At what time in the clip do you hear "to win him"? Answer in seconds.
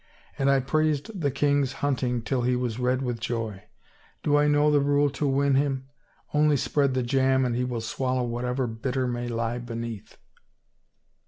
5.11-5.89